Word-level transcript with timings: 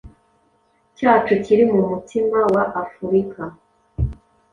cyacu 0.97 1.33
kiri 1.43 1.63
mu 1.71 1.81
mutima 1.89 2.39
wa 2.53 2.63
Afurika. 2.83 3.41